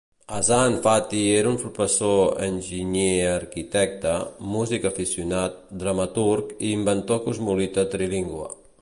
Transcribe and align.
Hassan 0.35 0.77
Fathy 0.85 1.19
era 1.39 1.51
un 1.51 1.59
professor-enginyer-arquitecte, 1.63 4.15
músic 4.57 4.91
aficionat, 4.93 5.63
dramaturg 5.85 6.57
i 6.59 6.61
inventor 6.81 7.25
cosmopolita 7.29 7.89
trilingüe. 7.97 8.53